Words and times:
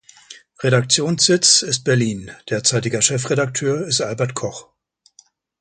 Redaktionssitz 0.63 1.61
ist 1.61 1.83
Berlin, 1.83 2.31
derzeitiger 2.49 3.03
Chefredakteur 3.03 3.85
ist 3.85 4.01
Albert 4.01 4.33
Koch. 4.33 4.67